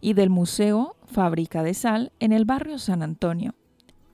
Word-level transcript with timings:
y 0.00 0.14
del 0.14 0.30
Museo 0.30 0.96
Fábrica 1.06 1.62
de 1.62 1.74
Sal 1.74 2.12
en 2.20 2.32
el 2.32 2.44
barrio 2.44 2.78
San 2.78 3.02
Antonio. 3.02 3.54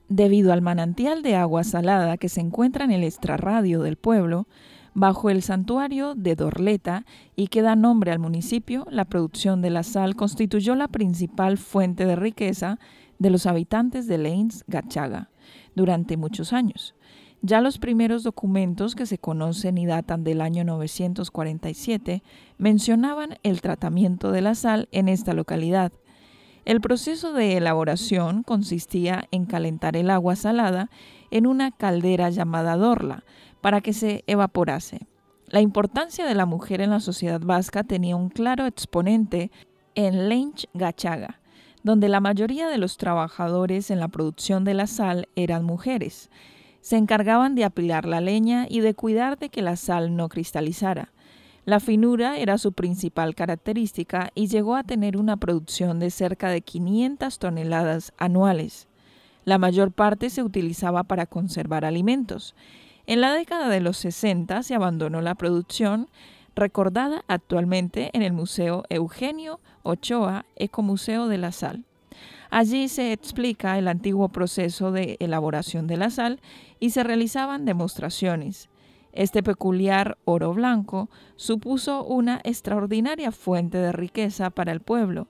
Debido 0.07 0.53
al 0.53 0.61
manantial 0.61 1.23
de 1.23 1.35
agua 1.35 1.63
salada 1.63 2.17
que 2.17 2.29
se 2.29 2.41
encuentra 2.41 2.85
en 2.85 2.91
el 2.91 3.03
extrarradio 3.03 3.81
del 3.81 3.95
pueblo, 3.95 4.47
bajo 4.93 5.29
el 5.29 5.41
santuario 5.41 6.15
de 6.15 6.35
Dorleta 6.35 7.05
y 7.35 7.47
que 7.47 7.61
da 7.61 7.75
nombre 7.75 8.11
al 8.11 8.19
municipio, 8.19 8.87
la 8.89 9.05
producción 9.05 9.61
de 9.61 9.69
la 9.69 9.83
sal 9.83 10.15
constituyó 10.15 10.75
la 10.75 10.87
principal 10.87 11.57
fuente 11.57 12.05
de 12.05 12.15
riqueza 12.15 12.79
de 13.19 13.29
los 13.29 13.45
habitantes 13.45 14.07
de 14.07 14.17
Leins 14.17 14.63
Gachaga 14.67 15.29
durante 15.75 16.17
muchos 16.17 16.53
años. 16.53 16.95
Ya 17.47 17.61
los 17.61 17.77
primeros 17.77 18.23
documentos 18.23 18.95
que 18.95 19.05
se 19.05 19.19
conocen 19.19 19.77
y 19.77 19.85
datan 19.85 20.23
del 20.23 20.41
año 20.41 20.63
947 20.63 22.23
mencionaban 22.57 23.37
el 23.43 23.61
tratamiento 23.61 24.31
de 24.31 24.41
la 24.41 24.55
sal 24.55 24.89
en 24.91 25.07
esta 25.07 25.33
localidad. 25.33 25.91
El 26.65 26.81
proceso 26.81 27.33
de 27.33 27.55
elaboración 27.55 28.41
consistía 28.41 29.27
en 29.29 29.45
calentar 29.45 29.95
el 29.95 30.09
agua 30.09 30.35
salada 30.35 30.89
en 31.29 31.45
una 31.45 31.69
caldera 31.69 32.31
llamada 32.31 32.77
dorla 32.77 33.25
para 33.61 33.79
que 33.79 33.93
se 33.93 34.23
evaporase. 34.25 35.05
La 35.45 35.61
importancia 35.61 36.25
de 36.25 36.33
la 36.33 36.47
mujer 36.47 36.81
en 36.81 36.89
la 36.89 36.99
sociedad 36.99 37.41
vasca 37.41 37.83
tenía 37.83 38.15
un 38.15 38.29
claro 38.29 38.65
exponente 38.65 39.51
en 39.93 40.29
Lench 40.29 40.67
Gachaga, 40.73 41.41
donde 41.83 42.09
la 42.09 42.21
mayoría 42.21 42.69
de 42.69 42.79
los 42.79 42.97
trabajadores 42.97 43.91
en 43.91 43.99
la 43.99 44.07
producción 44.07 44.63
de 44.63 44.73
la 44.73 44.87
sal 44.87 45.29
eran 45.35 45.63
mujeres. 45.63 46.31
Se 46.85 46.97
encargaban 46.97 47.55
de 47.55 47.63
apilar 47.63 48.05
la 48.05 48.21
leña 48.21 48.67
y 48.69 48.81
de 48.81 48.93
cuidar 48.93 49.39
de 49.39 49.49
que 49.49 49.63
la 49.63 49.75
sal 49.75 50.15
no 50.15 50.29
cristalizara. 50.29 51.11
La 51.65 51.79
finura 51.79 52.37
era 52.37 52.59
su 52.59 52.73
principal 52.73 53.33
característica 53.33 54.29
y 54.35 54.49
llegó 54.49 54.75
a 54.75 54.83
tener 54.83 55.17
una 55.17 55.35
producción 55.35 55.97
de 55.97 56.11
cerca 56.11 56.49
de 56.49 56.61
500 56.61 57.39
toneladas 57.39 58.13
anuales. 58.19 58.87
La 59.45 59.57
mayor 59.57 59.93
parte 59.93 60.29
se 60.29 60.43
utilizaba 60.43 61.01
para 61.01 61.25
conservar 61.25 61.85
alimentos. 61.85 62.53
En 63.07 63.19
la 63.19 63.33
década 63.33 63.67
de 63.69 63.79
los 63.79 63.97
60 63.97 64.61
se 64.61 64.75
abandonó 64.75 65.21
la 65.21 65.33
producción, 65.33 66.07
recordada 66.55 67.25
actualmente 67.27 68.11
en 68.13 68.21
el 68.21 68.33
Museo 68.33 68.83
Eugenio 68.89 69.59
Ochoa, 69.81 70.45
Ecomuseo 70.55 71.29
de 71.29 71.39
la 71.39 71.51
Sal. 71.51 71.83
Allí 72.49 72.87
se 72.87 73.11
explica 73.11 73.77
el 73.77 73.87
antiguo 73.87 74.29
proceso 74.29 74.91
de 74.91 75.17
elaboración 75.19 75.87
de 75.87 75.97
la 75.97 76.09
sal 76.09 76.39
y 76.79 76.91
se 76.91 77.03
realizaban 77.03 77.65
demostraciones. 77.65 78.69
Este 79.13 79.41
peculiar 79.41 80.17
oro 80.25 80.53
blanco 80.53 81.09
supuso 81.37 82.03
una 82.03 82.41
extraordinaria 82.43 83.31
fuente 83.31 83.77
de 83.77 83.91
riqueza 83.91 84.49
para 84.49 84.73
el 84.73 84.81
pueblo, 84.81 85.27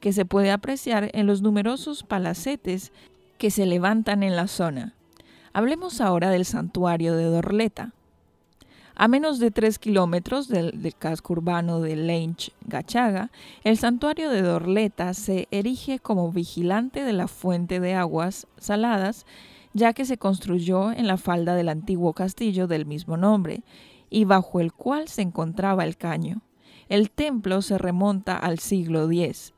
que 0.00 0.12
se 0.12 0.24
puede 0.24 0.50
apreciar 0.50 1.10
en 1.14 1.26
los 1.26 1.42
numerosos 1.42 2.04
palacetes 2.04 2.92
que 3.38 3.50
se 3.50 3.66
levantan 3.66 4.22
en 4.22 4.36
la 4.36 4.46
zona. 4.46 4.94
Hablemos 5.52 6.00
ahora 6.00 6.30
del 6.30 6.44
santuario 6.44 7.16
de 7.16 7.24
Dorleta. 7.24 7.92
A 8.96 9.08
menos 9.08 9.40
de 9.40 9.50
tres 9.50 9.80
kilómetros 9.80 10.46
del, 10.46 10.94
casco 10.96 11.32
urbano 11.32 11.80
de 11.80 11.96
Lench 11.96 12.52
Gachaga, 12.66 13.32
el 13.64 13.76
santuario 13.76 14.30
de 14.30 14.40
Dorleta 14.40 15.14
se 15.14 15.48
erige 15.50 15.98
como 15.98 16.30
vigilante 16.30 17.02
de 17.02 17.12
la 17.12 17.26
fuente 17.26 17.80
de 17.80 17.94
aguas 17.94 18.46
saladas, 18.56 19.26
ya 19.72 19.94
que 19.94 20.04
se 20.04 20.16
construyó 20.16 20.92
en 20.92 21.08
la 21.08 21.16
falda 21.16 21.56
del 21.56 21.70
antiguo 21.70 22.12
castillo 22.12 22.68
del 22.68 22.86
mismo 22.86 23.16
nombre, 23.16 23.64
y 24.10 24.26
bajo 24.26 24.60
el 24.60 24.72
cual 24.72 25.08
se 25.08 25.22
encontraba 25.22 25.84
el 25.84 25.96
caño. 25.96 26.42
El 26.88 27.10
templo 27.10 27.62
se 27.62 27.78
remonta 27.78 28.36
al 28.36 28.60
siglo 28.60 29.10
X, 29.10 29.54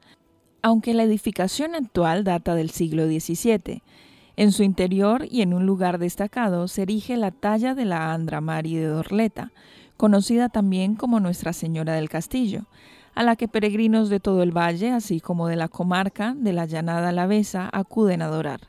aunque 0.62 0.94
la 0.94 1.02
edificación 1.02 1.74
actual 1.74 2.24
data 2.24 2.54
del 2.54 2.70
siglo 2.70 3.06
XVII. 3.06 3.82
En 4.36 4.52
su 4.52 4.62
interior 4.62 5.26
y 5.30 5.40
en 5.40 5.54
un 5.54 5.64
lugar 5.64 5.98
destacado 5.98 6.68
se 6.68 6.82
erige 6.82 7.16
la 7.16 7.30
talla 7.30 7.74
de 7.74 7.86
la 7.86 8.12
Andra 8.12 8.42
Mari 8.42 8.74
de 8.74 8.86
Dorleta, 8.86 9.50
conocida 9.96 10.50
también 10.50 10.94
como 10.94 11.20
Nuestra 11.20 11.54
Señora 11.54 11.94
del 11.94 12.10
Castillo, 12.10 12.66
a 13.14 13.22
la 13.22 13.36
que 13.36 13.48
peregrinos 13.48 14.10
de 14.10 14.20
todo 14.20 14.42
el 14.42 14.54
valle, 14.54 14.90
así 14.90 15.20
como 15.20 15.48
de 15.48 15.56
la 15.56 15.68
comarca 15.68 16.34
de 16.36 16.52
la 16.52 16.66
Llanada 16.66 17.08
Alavesa, 17.08 17.70
acuden 17.72 18.20
a 18.20 18.26
adorar. 18.26 18.60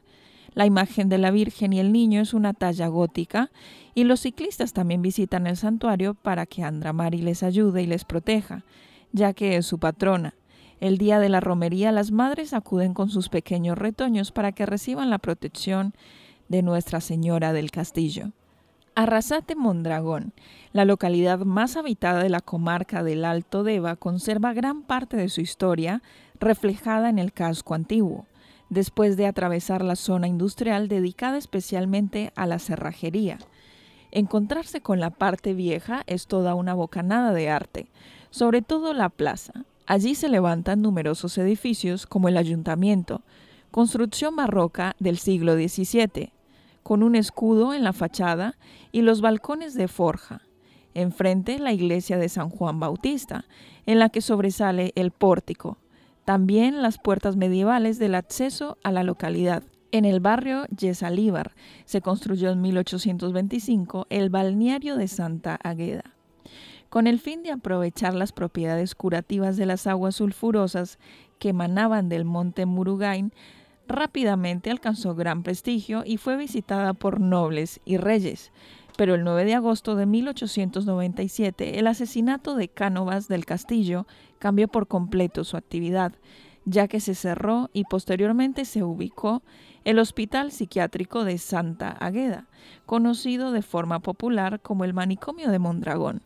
La 0.54 0.66
imagen 0.66 1.10
de 1.10 1.18
la 1.18 1.32
Virgen 1.32 1.74
y 1.74 1.82
el 1.82 1.92
Niño 1.92 2.22
es 2.22 2.34
una 2.34 2.54
talla 2.54 2.88
gótica 2.88 3.52
y 3.94 4.06
los 4.06 4.22
ciclistas 4.22 4.72
también 4.72 5.02
visitan 5.02 5.48
el 5.48 5.58
santuario 5.58 6.14
para 6.14 6.46
que 6.46 6.64
Andra 6.64 6.94
Mari 6.94 7.22
les 7.22 7.44
ayude 7.44 7.84
y 7.84 7.88
les 7.88 8.06
proteja, 8.06 8.64
ya 9.12 9.34
que 9.34 9.58
es 9.58 9.66
su 9.66 9.80
patrona. 9.80 10.34
El 10.80 11.00
día 11.00 11.20
de 11.20 11.30
la 11.30 11.40
romería 11.40 11.92
las 11.92 12.12
madres 12.12 12.54
acuden 12.54 12.94
con 12.94 13.10
sus 13.10 13.30
pequeños 13.30 13.78
retoños 13.78 14.32
para 14.32 14.52
que 14.52 14.68
reciban 14.68 15.10
la 15.10 15.18
protección 15.18 15.96
de 16.50 16.62
Nuestra 16.62 17.02
Señora 17.02 17.52
del 17.52 17.72
Castillo. 17.72 18.32
Arrasate 18.94 19.56
Mondragón, 19.56 20.34
la 20.74 20.86
localidad 20.86 21.40
más 21.40 21.78
habitada 21.78 22.22
de 22.22 22.30
la 22.30 22.42
comarca 22.42 23.04
del 23.04 23.26
Alto 23.26 23.64
Deva, 23.64 23.96
conserva 23.96 24.54
gran 24.54 24.84
parte 24.84 25.18
de 25.18 25.30
su 25.30 25.42
historia 25.42 26.04
reflejada 26.40 27.10
en 27.10 27.18
el 27.18 27.34
casco 27.34 27.74
antiguo, 27.74 28.28
después 28.70 29.18
de 29.18 29.26
atravesar 29.26 29.84
la 29.84 29.96
zona 29.96 30.28
industrial 30.28 30.88
dedicada 30.88 31.38
especialmente 31.38 32.32
a 32.36 32.46
la 32.46 32.60
cerrajería. 32.60 33.40
Encontrarse 34.12 34.82
con 34.82 35.00
la 35.00 35.10
parte 35.10 35.54
vieja 35.54 36.04
es 36.06 36.28
toda 36.28 36.54
una 36.54 36.76
bocanada 36.76 37.34
de 37.34 37.50
arte, 37.50 37.88
sobre 38.30 38.62
todo 38.62 38.94
la 38.94 39.10
plaza, 39.10 39.66
Allí 39.88 40.16
se 40.16 40.28
levantan 40.28 40.82
numerosos 40.82 41.38
edificios 41.38 42.06
como 42.06 42.28
el 42.28 42.36
ayuntamiento, 42.36 43.22
construcción 43.72 44.36
barroca 44.36 44.98
del 45.00 45.18
siglo 45.18 45.56
XVII, 45.56 46.34
con 46.84 47.04
un 47.04 47.16
escudo 47.16 47.74
en 47.74 47.86
la 47.86 47.94
fachada 47.94 48.58
y 48.92 49.02
los 49.02 49.22
balcones 49.22 49.76
de 49.76 49.88
forja. 49.88 50.42
Enfrente 50.94 51.58
la 51.58 51.72
iglesia 51.72 52.18
de 52.18 52.28
San 52.28 52.50
Juan 52.50 52.82
Bautista, 52.82 53.46
en 53.86 54.00
la 54.00 54.10
que 54.10 54.20
sobresale 54.20 54.92
el 54.96 55.12
pórtico. 55.12 55.78
También 56.26 56.82
las 56.82 56.98
puertas 56.98 57.38
medievales 57.38 57.98
del 57.98 58.16
acceso 58.16 58.78
a 58.84 58.92
la 58.92 59.04
localidad. 59.04 59.64
En 59.94 60.04
el 60.04 60.20
barrio 60.20 60.66
Yesalíbar 60.78 61.56
se 61.86 62.02
construyó 62.02 62.52
en 62.52 62.60
1825 62.60 64.08
el 64.10 64.30
balneario 64.30 64.98
de 64.98 65.08
Santa 65.08 65.58
Agueda. 65.64 66.17
Con 66.90 67.06
el 67.06 67.20
fin 67.20 67.44
de 67.44 67.52
aprovechar 67.52 68.14
las 68.14 68.32
propiedades 68.32 68.96
curativas 68.96 69.58
de 69.58 69.66
las 69.66 69.88
aguas 69.88 70.16
sulfurosas 70.16 71.00
que 71.38 71.50
emanaban 71.50 72.08
del 72.08 72.24
monte 72.24 72.66
Murugain, 72.66 73.34
rápidamente 73.88 74.72
alcanzó 74.72 75.14
gran 75.14 75.44
prestigio 75.44 76.04
y 76.06 76.18
fue 76.18 76.38
visitada 76.38 76.94
por 76.94 77.20
nobles 77.20 77.82
y 77.84 77.98
reyes. 77.98 78.52
Pero 78.98 79.16
el 79.16 79.24
9 79.24 79.46
de 79.46 79.56
agosto 79.56 79.96
de 79.96 80.06
1897 80.06 81.78
el 81.78 81.88
asesinato 81.88 82.56
de 82.56 82.70
Cánovas 82.70 83.28
del 83.28 83.46
Castillo 83.46 84.08
cambió 84.40 84.68
por 84.68 84.88
completo 84.88 85.44
su 85.44 85.58
actividad, 85.58 86.14
ya 86.66 86.88
que 86.88 87.00
se 87.00 87.16
cerró 87.16 87.70
y 87.74 87.84
posteriormente 87.84 88.66
se 88.66 88.84
ubicó 88.84 89.44
el 89.84 90.00
Hospital 90.00 90.52
Psiquiátrico 90.52 91.24
de 91.24 91.38
Santa 91.38 91.92
Agueda, 91.92 92.48
conocido 92.86 93.52
de 93.52 93.62
forma 93.62 94.00
popular 94.00 94.62
como 94.62 94.84
el 94.84 94.94
Manicomio 94.94 95.52
de 95.52 95.60
Mondragón. 95.60 96.22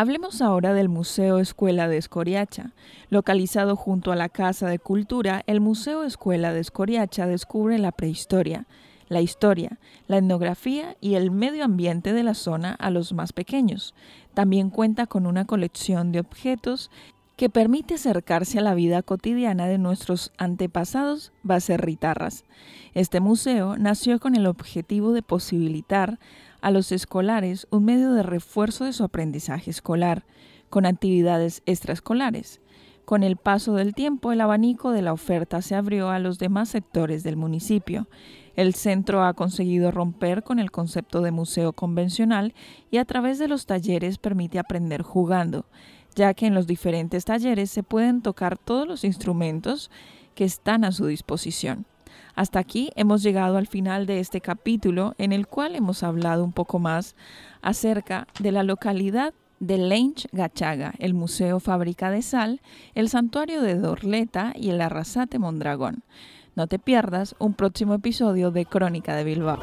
Hablemos 0.00 0.42
ahora 0.42 0.74
del 0.74 0.88
Museo 0.88 1.40
Escuela 1.40 1.88
de 1.88 1.96
Escoriacha. 1.96 2.70
Localizado 3.10 3.74
junto 3.74 4.12
a 4.12 4.14
la 4.14 4.28
Casa 4.28 4.68
de 4.68 4.78
Cultura, 4.78 5.42
el 5.48 5.60
Museo 5.60 6.04
Escuela 6.04 6.52
de 6.52 6.60
Escoriacha 6.60 7.26
descubre 7.26 7.80
la 7.80 7.90
prehistoria, 7.90 8.68
la 9.08 9.22
historia, 9.22 9.80
la 10.06 10.18
etnografía 10.18 10.96
y 11.00 11.14
el 11.16 11.32
medio 11.32 11.64
ambiente 11.64 12.12
de 12.12 12.22
la 12.22 12.34
zona 12.34 12.74
a 12.74 12.90
los 12.90 13.12
más 13.12 13.32
pequeños. 13.32 13.92
También 14.34 14.70
cuenta 14.70 15.08
con 15.08 15.26
una 15.26 15.46
colección 15.46 16.12
de 16.12 16.20
objetos 16.20 16.92
que 17.38 17.48
permite 17.48 17.94
acercarse 17.94 18.58
a 18.58 18.62
la 18.62 18.74
vida 18.74 19.00
cotidiana 19.00 19.68
de 19.68 19.78
nuestros 19.78 20.32
antepasados 20.38 21.30
baserritarras. 21.44 22.44
Este 22.94 23.20
museo 23.20 23.76
nació 23.78 24.18
con 24.18 24.34
el 24.34 24.44
objetivo 24.44 25.12
de 25.12 25.22
posibilitar 25.22 26.18
a 26.60 26.72
los 26.72 26.90
escolares 26.90 27.68
un 27.70 27.84
medio 27.84 28.12
de 28.12 28.24
refuerzo 28.24 28.86
de 28.86 28.92
su 28.92 29.04
aprendizaje 29.04 29.70
escolar, 29.70 30.24
con 30.68 30.84
actividades 30.84 31.62
extraescolares. 31.64 32.60
Con 33.04 33.22
el 33.22 33.36
paso 33.36 33.74
del 33.74 33.94
tiempo, 33.94 34.32
el 34.32 34.40
abanico 34.40 34.90
de 34.90 35.02
la 35.02 35.12
oferta 35.12 35.62
se 35.62 35.76
abrió 35.76 36.10
a 36.10 36.18
los 36.18 36.40
demás 36.40 36.70
sectores 36.70 37.22
del 37.22 37.36
municipio. 37.36 38.08
El 38.56 38.74
centro 38.74 39.22
ha 39.22 39.34
conseguido 39.34 39.92
romper 39.92 40.42
con 40.42 40.58
el 40.58 40.72
concepto 40.72 41.22
de 41.22 41.30
museo 41.30 41.72
convencional 41.72 42.52
y 42.90 42.96
a 42.96 43.04
través 43.04 43.38
de 43.38 43.46
los 43.46 43.64
talleres 43.64 44.18
permite 44.18 44.58
aprender 44.58 45.02
jugando, 45.02 45.66
ya 46.18 46.34
que 46.34 46.46
en 46.46 46.54
los 46.54 46.66
diferentes 46.66 47.24
talleres 47.24 47.70
se 47.70 47.84
pueden 47.84 48.20
tocar 48.20 48.58
todos 48.58 48.86
los 48.86 49.04
instrumentos 49.04 49.90
que 50.34 50.44
están 50.44 50.84
a 50.84 50.92
su 50.92 51.06
disposición. 51.06 51.86
Hasta 52.34 52.58
aquí 52.58 52.90
hemos 52.96 53.22
llegado 53.22 53.56
al 53.56 53.68
final 53.68 54.06
de 54.06 54.18
este 54.18 54.40
capítulo 54.40 55.14
en 55.18 55.32
el 55.32 55.46
cual 55.46 55.76
hemos 55.76 56.02
hablado 56.02 56.44
un 56.44 56.52
poco 56.52 56.78
más 56.78 57.14
acerca 57.62 58.26
de 58.40 58.52
la 58.52 58.64
localidad 58.64 59.32
de 59.60 59.78
Lench 59.78 60.26
Gachaga, 60.32 60.94
el 60.98 61.14
Museo 61.14 61.60
Fábrica 61.60 62.10
de 62.10 62.22
Sal, 62.22 62.60
el 62.94 63.08
Santuario 63.08 63.62
de 63.62 63.76
Dorleta 63.76 64.52
y 64.56 64.70
el 64.70 64.80
Arrasate 64.80 65.38
Mondragón. 65.38 66.02
No 66.56 66.66
te 66.66 66.80
pierdas 66.80 67.36
un 67.38 67.54
próximo 67.54 67.94
episodio 67.94 68.50
de 68.50 68.66
Crónica 68.66 69.14
de 69.14 69.24
Bilbao. 69.24 69.58